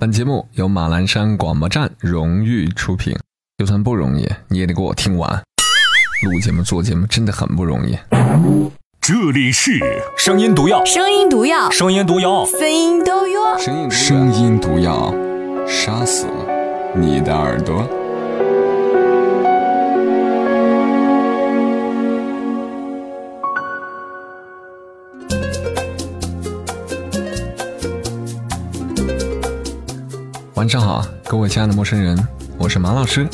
[0.00, 3.16] 本节目由马栏山广播站荣誉出品。
[3.56, 5.42] 就算不容易，你也得给我听完。
[6.22, 7.98] 录节目、做节目真的很不容易。
[9.00, 9.80] 这里是
[10.16, 13.58] 声音毒药，声音毒药，声音毒药，声音毒药。
[13.58, 15.12] 声音声音毒药，
[15.66, 16.28] 杀死
[16.94, 17.84] 你的耳朵。
[30.58, 32.18] 晚上好，各位亲爱的陌生人，
[32.58, 33.28] 我是马老师。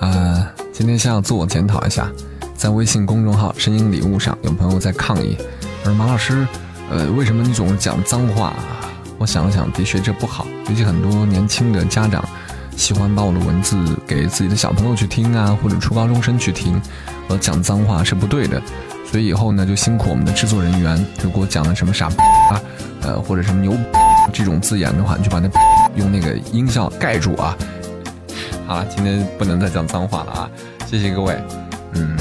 [0.00, 2.10] 呃，今天先要自我检讨一下，
[2.56, 5.36] 在微信公众号“声音礼物”上，有朋友在抗议，
[5.84, 6.48] 说马老师，
[6.90, 8.54] 呃，为什么你总是讲脏话？
[9.18, 12.26] 我想了想，的确这不好，尤其很多年轻的家长
[12.74, 16.80] 喜欢把我的文字给自己的小朋友去听啊，或者初高中生去听，
[17.28, 18.58] 我讲脏话是不对的。
[19.04, 22.16] 所以以后呢，就辛苦我们的制作人员，如果讲了什么傻逼
[22.50, 22.62] 啊，
[23.02, 23.76] 呃，或者什么牛
[24.32, 25.50] 这种字眼的话，你就把那。
[25.96, 27.56] 用那个音效盖住啊！
[28.66, 30.50] 好了，今天不能再讲脏话了啊！
[30.86, 31.36] 谢谢各位。
[31.94, 32.16] 嗯，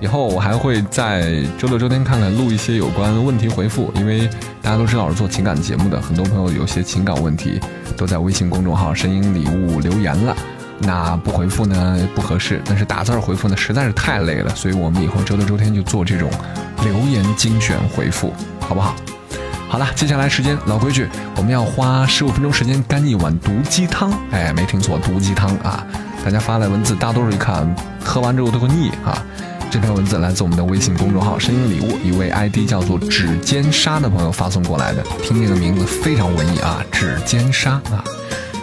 [0.00, 4.28] 以后我还会在周六周天看看录一些有关问题回复，因为
[4.62, 7.60] 大家都知道我是做情感节目的，很多朋友有些情感问题
[7.96, 10.34] 都在微信公众号“声音礼物”留言了。
[10.80, 16.28] 那不回复呢不合适，但是打字回复呢实在是太累了，所以我们以后周六周天就做这种
[16.82, 18.96] 留言精选回复，好不好？
[19.74, 24.08] 好了，接下来时间老规矩，我们要花十五分钟时间干一碗毒鸡汤。
[24.30, 25.84] 哎，没听错，毒鸡汤啊！
[26.24, 29.20] 大家发来文字，大多数一看喝完之后都会腻啊。
[29.72, 35.02] 这篇文字来自我们的微信公众号“声音礼物”，一位 ID 叫做“指尖沙”的朋友发送过来的。
[35.24, 38.04] 听这个名字非常文艺啊，“指尖沙”啊。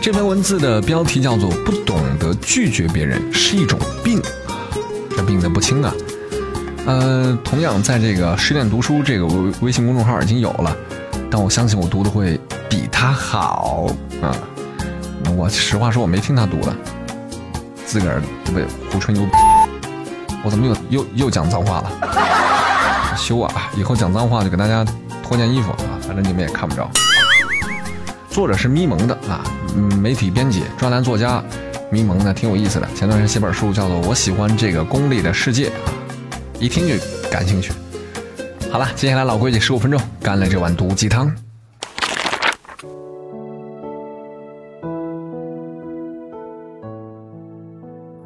[0.01, 4.21] 这篇文字的标题叫做“不懂得拒绝别人是一种病”，
[5.17, 5.93] 这病得不轻啊。
[6.85, 10.75] 呃，同样在这个十点读书这个微微信公众号已经有了。
[11.29, 13.87] 但我相信我读的会比他好
[14.21, 14.35] 啊！
[15.37, 16.75] 我实话说，我没听他读的，
[17.85, 18.59] 自个儿不
[18.91, 19.25] 胡吹牛。
[20.43, 23.15] 我怎么又又又讲脏话了？
[23.15, 23.69] 羞啊！
[23.77, 24.85] 以后讲脏话就给大家
[25.23, 26.89] 脱件衣服啊，反正你们也看不着。
[28.29, 29.43] 作者是咪蒙的啊，
[30.01, 31.41] 媒体编辑、专栏作家，
[31.89, 32.87] 咪蒙呢挺有意思的。
[32.95, 35.93] 前段时间写本书叫做《我喜欢这个功利的世界》啊，
[36.61, 36.93] 一听就
[37.31, 37.73] 感兴趣。
[38.71, 41.33] 好了，接下来老规矩，十五分钟干了这碗毒鸡汤。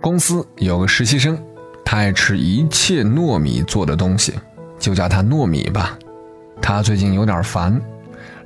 [0.02, 1.42] 公司有个实习生，
[1.86, 4.34] 他爱吃一切糯米做的东西，
[4.78, 5.98] 就叫他糯米吧。
[6.62, 7.82] 他最近有点烦，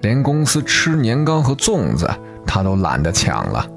[0.01, 2.07] 连公司吃年糕和粽子
[2.45, 3.67] 他都懒得抢了。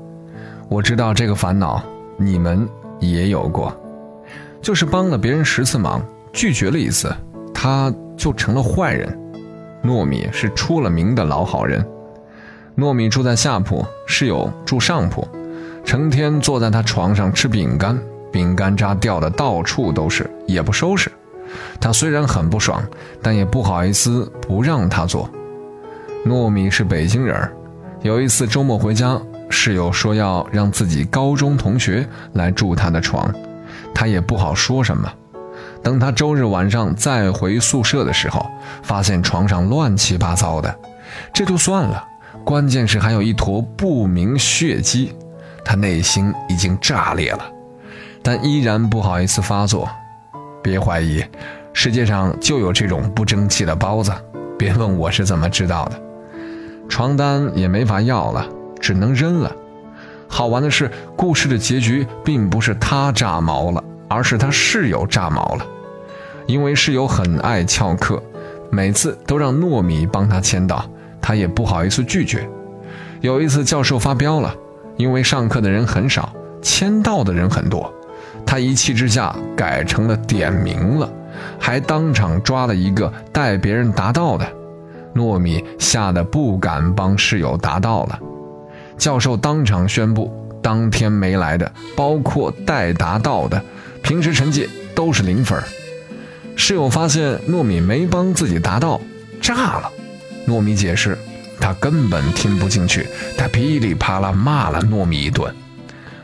[0.68, 1.82] 我知道这个烦恼
[2.18, 2.68] 你们
[3.00, 3.74] 也有过，
[4.62, 6.00] 就是帮了别人十次忙，
[6.32, 7.12] 拒绝了一次。
[7.52, 9.18] 他就成了坏人。
[9.84, 11.84] 糯米是出了名的老好人。
[12.76, 15.26] 糯米住在下铺，室友住上铺，
[15.84, 17.98] 成天坐在他床上吃饼干，
[18.30, 21.10] 饼干渣掉的到处都是，也不收拾。
[21.80, 22.82] 他虽然很不爽，
[23.20, 25.28] 但也不好意思不让他做。
[26.24, 27.50] 糯米是北京人，
[28.00, 29.20] 有一次周末回家，
[29.50, 33.30] 室友说要让自己高中同学来住他的床，
[33.94, 35.12] 他也不好说什么。
[35.82, 38.46] 等他周日晚上再回宿舍的时候，
[38.82, 40.74] 发现床上乱七八糟的，
[41.32, 42.04] 这就算了，
[42.44, 45.12] 关键是还有一坨不明血迹，
[45.64, 47.44] 他内心已经炸裂了，
[48.22, 49.88] 但依然不好意思发作。
[50.62, 51.24] 别怀疑，
[51.72, 54.12] 世界上就有这种不争气的包子。
[54.56, 56.00] 别问我是怎么知道的，
[56.88, 58.46] 床单也没法要了，
[58.80, 59.50] 只能扔了。
[60.32, 63.84] 好玩的是，故事的结局并不是他炸毛了。
[64.14, 65.64] 而是他室友炸毛了，
[66.46, 68.22] 因为室友很爱翘课，
[68.70, 70.84] 每次都让糯米帮他签到，
[71.18, 72.46] 他也不好意思拒绝。
[73.22, 74.54] 有一次教授发飙了，
[74.98, 77.90] 因为上课的人很少，签到的人很多，
[78.44, 81.10] 他一气之下改成了点名了，
[81.58, 84.46] 还当场抓了一个带别人答到的，
[85.14, 88.18] 糯米吓得不敢帮室友答到了。
[89.02, 90.32] 教授当场宣布，
[90.62, 93.60] 当天没来的，包括带答到的。
[94.00, 95.60] 平时成绩都是零分，
[96.54, 99.00] 室友发现糯米没帮自己答到，
[99.40, 99.90] 炸了。
[100.46, 101.18] 糯米解释，
[101.58, 105.52] 他根本听不进去，他噼里啪啦骂了糯米一顿。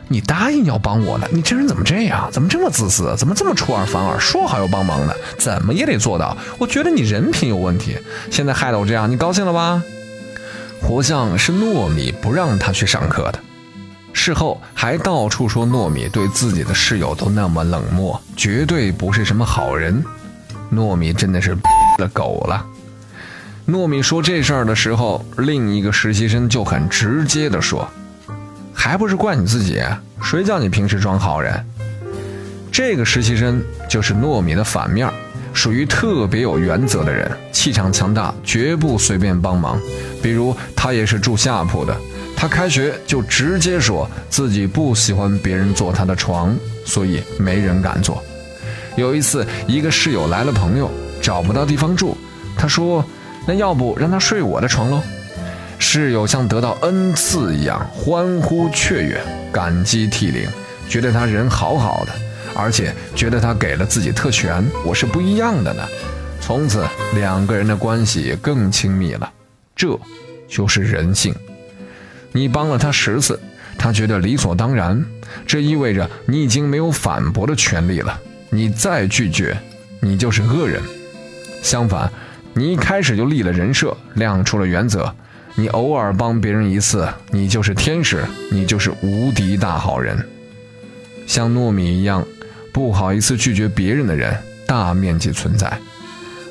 [0.07, 2.29] 你答应要帮我的，你这人怎么这样？
[2.31, 3.13] 怎么这么自私？
[3.17, 4.17] 怎么这么出尔反尔？
[4.17, 6.37] 说好要帮忙的，怎么也得做到。
[6.57, 7.97] 我觉得你人品有问题，
[8.31, 9.83] 现在害得我这样，你高兴了吧？
[10.81, 13.39] 活像是糯米不让他去上课的。
[14.11, 20.03] 事后还到处说糯米对自己的室友都那么冷漠，绝对不是什么好人。
[20.71, 21.55] 糯米真的是
[21.97, 22.65] 了狗了。
[23.67, 27.87] 糯米说这事儿的时候，另一个实习生就很直接地说
[28.73, 29.81] ：“还不是怪你自己，
[30.23, 31.63] 谁叫你平时装好人？”
[32.71, 35.07] 这个实习生就是糯米的反面，
[35.59, 39.77] 属于特别有原则的人，气场强大，绝不随便帮忙。
[40.23, 41.93] 比如他也是住下铺的，
[42.33, 48.23] 他开学就直接说自己不喜欢别人坐他的床，所以没人敢坐。
[48.95, 50.89] 有一次，一个室友来了朋友，
[51.21, 52.15] 找不到地方住，
[52.57, 53.03] 他说
[53.45, 55.01] ：“那要不让他睡我的床喽？”
[55.77, 59.21] 室友像得到恩赐一样欢呼雀跃，
[59.51, 60.47] 感激涕零，
[60.87, 62.13] 觉得他人好好的，
[62.59, 65.83] 而且觉得他给了自己特权，我是不一样的呢。
[66.41, 66.85] 从此，
[67.15, 69.31] 两个人的关系更亲密了。
[69.75, 69.97] 这，
[70.47, 71.33] 就是人性。
[72.31, 73.39] 你帮了他十次，
[73.77, 75.03] 他觉得理所当然，
[75.47, 78.19] 这意味着你已经没有反驳的权利了。
[78.49, 79.57] 你再拒绝，
[80.01, 80.81] 你就是恶人。
[81.61, 82.11] 相反，
[82.53, 85.13] 你一开始就立了人设，亮出了原则。
[85.55, 90.17] 你偶尔帮别人一次，你就是天使，你就是无敌大好人。
[91.27, 92.25] 像糯米一样
[92.71, 94.37] 不好意思拒绝别人的人，
[94.67, 95.77] 大面积存在。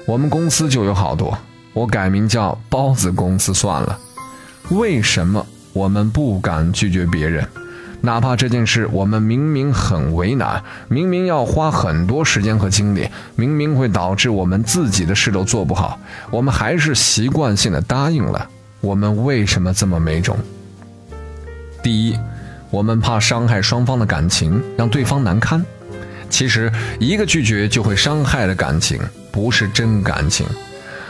[0.06, 1.36] 我们公司就有好多，
[1.72, 3.98] 我改名叫包子公司算了。
[4.70, 7.46] 为什么我们不敢拒绝别人？
[8.00, 15.98] 哪怕这件事我们明明很为难，明明要花很多时间和精力，明明会导致我们自己的事都做不好，
[16.30, 18.48] 我们还是习惯性的答应了。
[18.80, 20.36] 我们为什么这么没种？
[21.82, 22.16] 第一，
[22.70, 25.64] 我们怕伤害双方的感情，让对方难堪。
[26.30, 30.46] 其实，一个拒绝就会伤害的感情，不是真感情。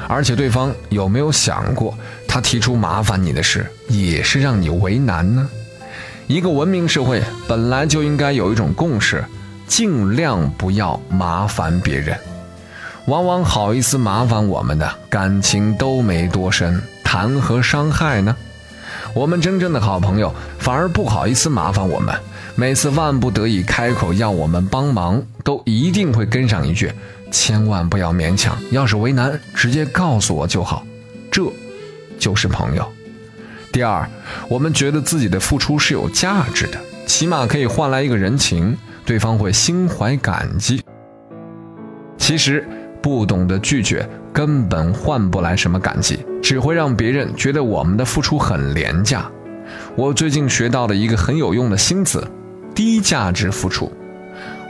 [0.08, 5.48] 而且，对方有没有想过，他提出麻烦你的事，也是让你为难呢？
[6.26, 9.24] 一个文明社会本来就应该有一种共识，
[9.66, 12.16] 尽量不要麻烦别人。
[13.06, 18.36] 往往好意思麻烦我们的感情都没多深，谈何伤害呢？
[19.18, 22.14] 我们真正的好朋友反而不好意思麻烦我们，
[22.54, 26.92] 每次万不得已开口要我们帮忙，都一定会跟上一句
[27.28, 30.86] ：“千万不要勉强，要是为难，直接告诉我就好。”
[31.32, 31.52] 这，
[32.16, 32.88] 就是朋友。
[33.72, 34.08] 第二，
[34.48, 40.80] 我们觉得自己的付出是有价值的，起码可以换来一个人情，对方会心怀感激。
[42.16, 42.64] 其实，
[43.02, 49.30] 不懂得拒绝，根本换不来什么感激，只会让别人觉得我们的付出很廉价。
[49.96, 52.26] 我最近学到了一个很有用的新词：
[52.74, 53.92] 低价值付出。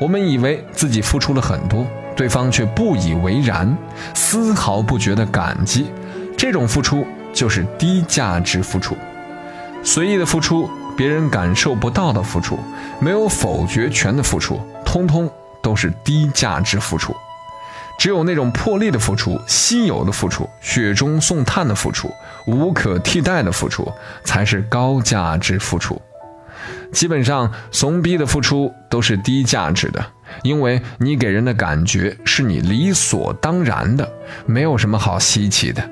[0.01, 1.87] 我们以为自己付出了很多，
[2.17, 3.77] 对方却不以为然，
[4.15, 5.87] 丝毫不觉得感激，
[6.37, 7.07] 这种付出。
[7.31, 8.97] 就是低价值付出，
[9.85, 12.59] 随意的付出，别人感受不到的付出，
[12.99, 15.31] 没有否决权的付出，通通
[15.63, 17.15] 都是低价值付出。
[17.99, 22.09] 只有那种破例的付出、稀有的付出、雪中送炭的付出、
[22.47, 23.93] 无可替代的付出，
[24.23, 26.00] 才是高价值付出。
[26.93, 30.05] 基本上，怂逼的付出都是低价值的，
[30.43, 34.09] 因为你给人的感觉是你理所当然的，
[34.47, 35.83] 没有什么好稀奇的。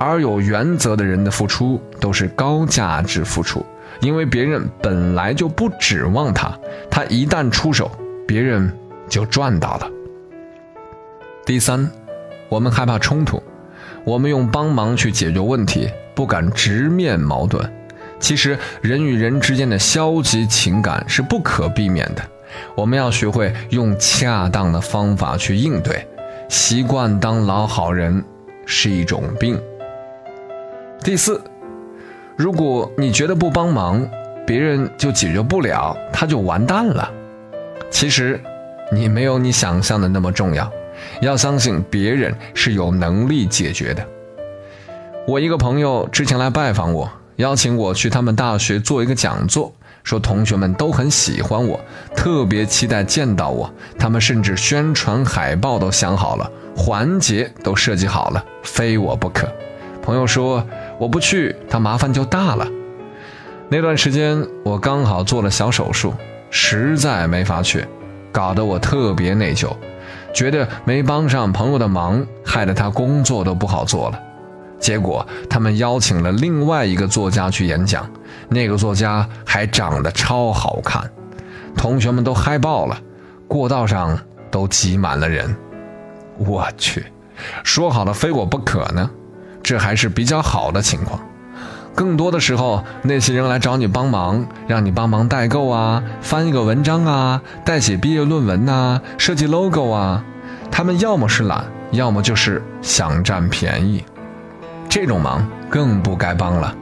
[0.00, 3.64] 而有原则的人的付出都是高价值付出，
[4.00, 6.58] 因为别人本来就不指望他，
[6.90, 7.90] 他一旦出手，
[8.26, 8.74] 别人
[9.08, 9.88] 就赚到了。
[11.44, 11.90] 第三，
[12.48, 13.42] 我们害怕冲突，
[14.04, 17.68] 我们用帮忙去解决问题，不敢直面矛盾。
[18.20, 22.22] 其实人与人之间的消极情感是不可避免的，
[22.76, 26.06] 我们要学会用恰当的方法去应对。
[26.48, 28.22] 习惯当老好人
[28.64, 29.60] 是一种病。
[31.02, 31.42] 第四，
[32.36, 34.08] 如果你觉得不帮忙，
[34.46, 37.10] 别人就解决不了，他就完蛋了。
[37.90, 38.40] 其实，
[38.92, 40.70] 你没有你想象的那么重要。
[41.20, 44.06] 要相信别人是有能力解决的。
[45.26, 51.80] 我一个朋友之前来拜访我，邀请我去他们大学做一个讲座，说同学们都很喜欢我，
[52.16, 53.72] 特别期待见到我。
[53.98, 59.46] 他们甚至宣传海报都想好了，环节都设计好了，非我不可。
[60.02, 60.64] 朋友说。
[60.98, 62.68] 我不去，他麻烦就大了。
[63.68, 66.14] 那段时间我刚好做了小手术，
[66.48, 67.84] 实在没法去，
[68.30, 69.74] 搞得我特别内疚，
[70.32, 74.20] 觉得没帮上朋友的忙，害得他工作都不好做了。
[74.78, 78.08] 结果他们邀请了另外一个作家去演讲，
[78.48, 81.08] 那个作家还长得超好看，
[81.76, 82.98] 同学们都嗨爆了，
[83.46, 84.18] 过道上
[84.50, 85.54] 都挤满了人。
[86.38, 87.06] 我去，
[87.62, 89.08] 说好的非我不可呢？
[89.62, 91.20] 这还是比较好的情况，
[91.94, 100.24] 更多的时候，那些人来找你帮忙，让你帮忙代购啊，翻一个文章啊，代写毕业论文呐，设计 logo 啊，
[100.70, 104.02] 他们要么是懒，要么就是想占便宜。
[104.88, 106.74] 这种忙更不该帮了，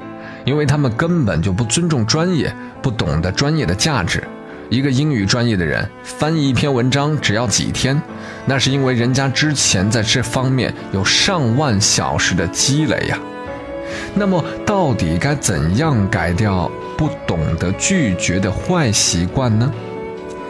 [0.44, 4.22] 因为他们根本就不尊重专业，不懂得专业的价值。
[4.68, 8.00] 一个英语专业的人翻译一篇文章只要几天，
[8.46, 13.18] 那是因为人家之前在这方面有上万小时的积累呀。
[14.14, 19.72] 那么，到底该怎样改掉不懂得拒绝的坏习惯呢？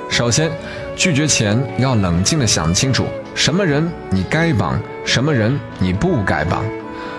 [0.08, 0.50] 首先，
[0.96, 6.64] 拒绝前要冷静地想清楚，什么人你该帮，什么人你不该帮，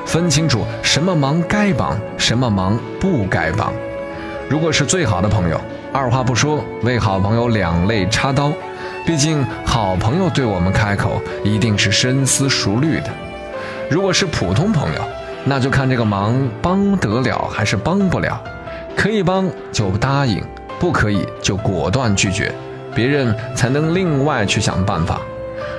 [0.06, 3.74] 分清楚什么忙该帮，什么忙不该帮。
[4.50, 5.60] 如果是最好的朋友。
[5.94, 8.54] 二话不说，为好朋友两肋插刀。
[9.06, 13.10] 毕竟好朋友对我们开口，一定是深思熟虑的。
[13.90, 15.02] 如果是普通朋友，
[15.44, 18.42] 那就看这个忙帮得了还是帮不了。
[18.96, 20.44] 可以帮就答应，
[20.80, 22.54] 不可以就果断拒绝，
[22.94, 25.20] 别人才能另外去想办法。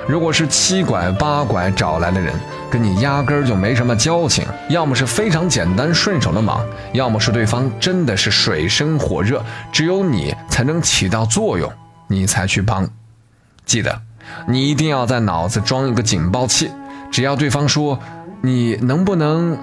[0.07, 2.33] 如果是七拐八拐找来的人，
[2.69, 9.41] 跟你压根儿就没什么交情，要么是非常简单顺手的忙，要么是对方真的是水深火热，
[9.71, 11.71] 只有你才能起到作用，
[12.07, 12.85] 你才去帮。
[13.65, 14.01] 记得，
[14.47, 16.69] 你一定要在脑子装一个警报器，
[17.11, 17.97] 只要对方说
[18.45, 19.57] “你能不能”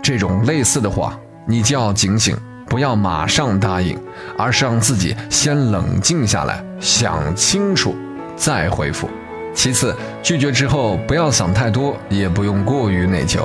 [0.00, 2.36] 这种类似的话，你就要警醒，
[2.68, 3.98] 不要马上答应，
[4.38, 7.92] 而是让自己先冷静下来，想清楚
[8.36, 9.10] 再回复。
[9.52, 13.40] 其次，拒绝之后不要想太多，也不用过于内疚。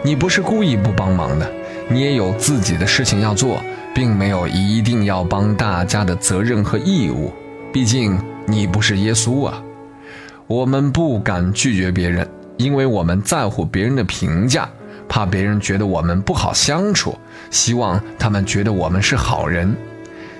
[0.00, 1.50] 你不是故意不帮忙的，
[1.88, 3.60] 你也有自己的事情要做，
[3.92, 7.32] 并没有一定要帮大家的责任和义务。
[7.72, 9.60] 毕竟你不是耶稣啊。
[10.46, 12.26] 我们不敢拒绝别人，
[12.60, 14.68] 因为我们在乎别人的评价，
[15.08, 17.18] 怕别人觉得我们不好相处，
[17.50, 19.74] 希望他们觉得我们是好人。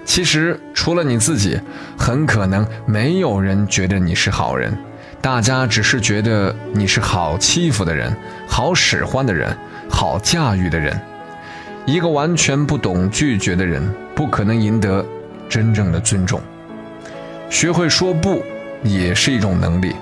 [0.04, 1.58] 其实除了你自己，
[1.96, 4.76] 很可能没有人觉得你是好人。
[5.22, 8.14] 大家只是觉得你是好欺负的人，
[8.46, 9.56] 好使唤的人，
[9.88, 11.00] 好驾驭的人。
[11.86, 13.82] 一个完全不懂拒绝的人，
[14.14, 15.04] 不可能赢得
[15.48, 16.38] 真正的尊重。
[17.48, 18.42] 学会说不
[18.82, 19.96] 也是一种能力，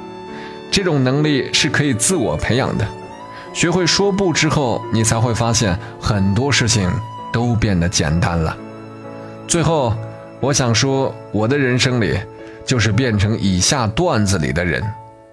[0.71, 2.87] 这种能力是可以自我培养的。
[3.53, 6.91] 学会说不之后，你才会发现很多事情
[7.33, 8.57] 都变得简单了。
[9.47, 9.95] 最后，
[10.41, 12.19] 我想说，我的人生里
[12.65, 14.83] 就是变成以下段子里的人。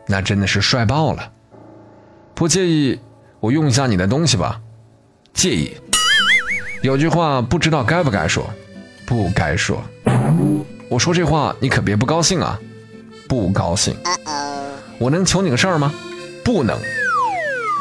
[0.08, 1.32] 那真的是帅爆了！
[2.34, 3.00] 不介意
[3.40, 4.62] 我用一下你的东西吧？
[5.34, 5.76] 介意。
[6.82, 8.48] 有句话不知道该不该说，
[9.06, 9.84] 不该说。
[10.90, 12.60] 我说这话你可别不高兴啊！
[13.28, 13.96] 不高兴。
[14.98, 15.94] 我能求你个事儿吗？
[16.44, 16.78] 不能。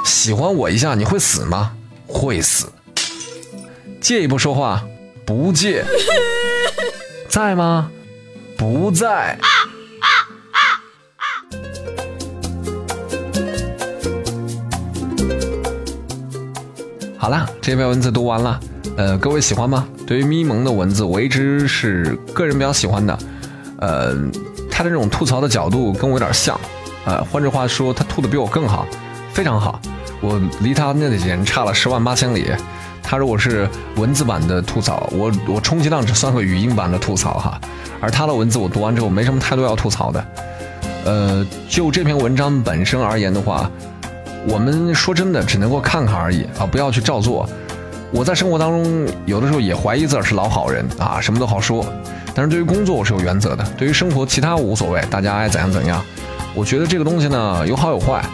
[0.04, 1.72] 喜欢我一下你会死吗？
[2.06, 2.66] 会死。
[4.00, 4.84] 借一步说话？
[5.24, 5.84] 不借。
[7.28, 7.90] 在吗？
[8.56, 9.38] 不在。
[17.16, 18.60] 好了，这篇文字读完了，
[18.98, 19.88] 呃，各位喜欢吗？
[20.06, 23.18] 对于咪蒙的文字，我一直是个人比较喜欢的，
[23.78, 24.14] 呃，
[24.70, 26.60] 他的这种吐槽的角度跟我有点像，
[27.04, 28.86] 呃，换句话说，他吐的比我更好，
[29.32, 29.80] 非常好，
[30.20, 32.50] 我离他那简直差了十万八千里。
[33.02, 37.60] 他如果是文字版的吐槽，我我充其量只算个语音版的吐槽哈，
[38.00, 40.26] 而他的文字我读完之后没什么太多要吐槽的，
[41.04, 43.70] 呃，就这篇文章本身而言的话。
[44.46, 46.68] 我们说真的，只能够看看而已啊！
[46.70, 47.48] 不要去照做。
[48.12, 51.82] 我在生活当中有的时候也怀疑自个儿是老好人啊，什么都好说。
[52.34, 56.04] 但是对于工作我是有原则的，对于生活其他无所谓，大家爱怎样怎样。
[56.54, 58.24] 我觉得这个东西呢有好有坏。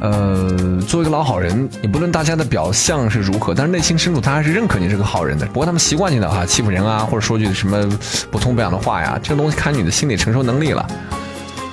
[0.00, 5.46] 呃，作为一个老好人，你不论大家的表象是如何，但是内心深处他还是认可你是个好人的。
[5.46, 7.88] 不过他们习惯性的哈欺负人啊，或者说句什么
[8.28, 10.84] 不痛不痒的话呀，这个东西看你的心理承受能力了。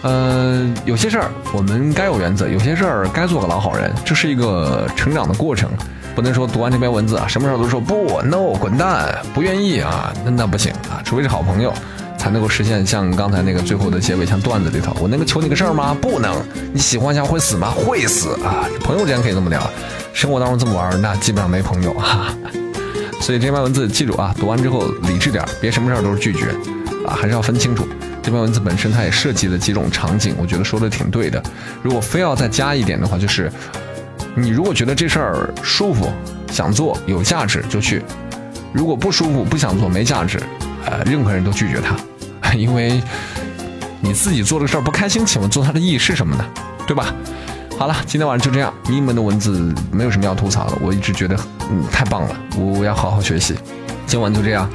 [0.03, 5.67] 呃，有些事儿我们该有原则，有些事儿该做个老好人，这是一个成长的过程，
[6.13, 11.73] 不能说读完这篇文字啊，什么事儿都说不，no，滚蛋，不愿意啊，那那不行啊，除非是好朋友，
[12.19, 15.95] 才能够实现像刚才那个最后的结尾，像段子里头，我能够求你个事儿吗？
[15.99, 16.35] 不能，
[16.73, 17.71] 你喜欢一下会死吗？
[17.71, 18.67] 会死啊！
[18.81, 19.67] 朋友之间可以这么聊，
[20.13, 22.27] 生活当中这么玩，那基本上没朋友哈。
[23.21, 26.47] 所以这篇文字记住啊，读完之后理智点，别什么事儿都是拒绝
[27.07, 27.87] 啊，还是要分清楚。
[28.21, 31.41] 这篇文字本身它也涉及了几种场景，我觉得说的挺对的。
[31.81, 33.51] 如果非要再加一点的话，就是
[34.35, 36.11] 你如果觉得这事儿舒服、
[36.51, 37.99] 想做、有价值就去；
[38.73, 40.39] 如果不舒服、不想做、没价值，
[40.85, 43.01] 呃，任何人都拒绝他， 因为
[44.01, 46.45] 你自己做这个事儿不开心，请问做它的意义是什么呢？
[46.87, 47.13] 对吧？
[47.77, 48.73] 好了，今天晚上就这样。
[48.89, 51.37] 你们的文字没有什么要吐槽的，我一直觉得
[51.71, 53.55] 嗯太棒了，我要好好学习。
[54.05, 54.69] 今晚就这样。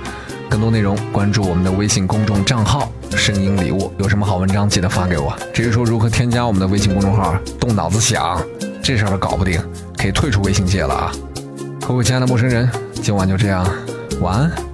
[0.47, 5.35] 更多内容关注我们的微信公众账号“声音礼物”，有什么好文章记得发给我。
[5.53, 8.41] 至于说如何添加我们的微信公众号，动脑子想，
[8.81, 9.61] 这事儿都搞不定，
[9.99, 11.13] 可以退出微信界了啊。
[11.81, 12.71] 各位亲爱的陌生人，
[13.03, 13.67] 今晚就这样，
[14.21, 14.74] 晚安。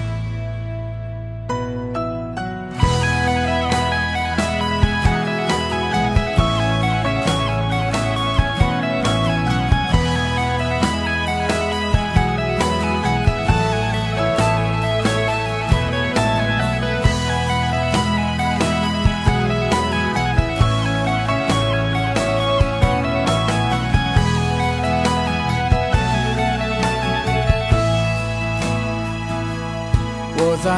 [30.63, 30.69] 在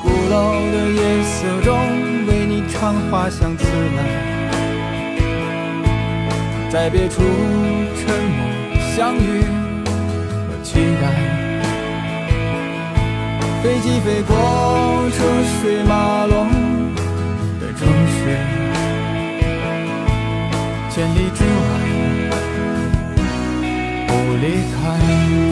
[0.00, 1.76] 鼓楼的夜色中，
[2.28, 3.64] 为你唱花香自
[3.96, 3.98] 来，
[6.70, 7.22] 在别处
[7.96, 8.38] 沉默
[8.94, 9.42] 相遇
[10.46, 11.04] 和期待。
[13.64, 14.30] 飞机飞过
[15.10, 15.18] 车
[15.60, 16.48] 水马龙
[17.58, 18.38] 的城市，
[20.88, 21.50] 千里之外
[24.06, 25.51] 不离开。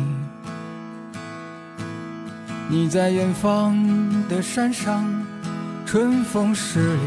[2.73, 3.75] 你在远方
[4.29, 5.05] 的山上，
[5.85, 7.01] 春风十里。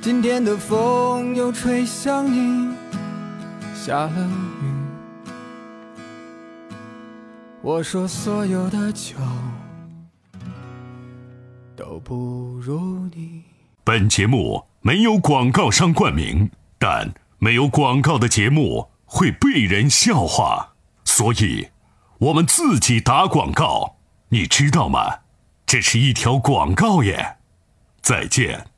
[0.00, 2.72] 今天的风又吹向你，
[3.74, 4.30] 下了
[4.62, 4.70] 雨。
[7.60, 9.16] 我说所有的酒
[11.74, 13.42] 都不如你。
[13.82, 21.66] 本节目没有广告商冠名，但没有广告的节目会被人笑话，所以
[22.22, 23.96] 我们自己打广告，
[24.28, 25.22] 你知道吗？
[25.66, 27.38] 这是一条广告耶。
[28.00, 28.68] 再见。